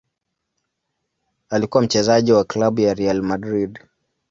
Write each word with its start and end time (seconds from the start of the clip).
Alikuwa 1.49 1.83
mchezaji 1.83 2.31
wa 2.31 2.43
klabu 2.43 2.81
ya 2.81 2.93
Real 2.93 3.21
Madrid. 3.21 3.79